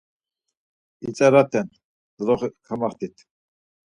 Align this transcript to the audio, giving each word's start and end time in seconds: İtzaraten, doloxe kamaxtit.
İtzaraten, 1.11 1.67
doloxe 2.17 2.47
kamaxtit. 2.67 3.15